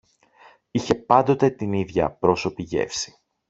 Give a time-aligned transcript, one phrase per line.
[0.71, 3.15] είχε πάντοτε την ίδια απρόσωπη γεύση